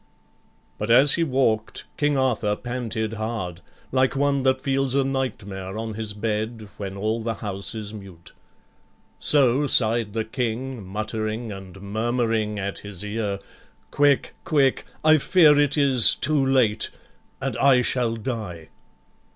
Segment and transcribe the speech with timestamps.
[0.79, 3.61] But, as he walk'd, King Arthur panted hard,
[3.91, 8.31] Like one that feels a nightmare on his bed When all the house is mute.
[9.19, 13.37] So sigh'd the King, Muttering and murmuring at his ear,
[13.91, 14.85] "Quick, quick!
[15.05, 16.89] I fear it is too late,
[17.39, 18.69] and I shall die."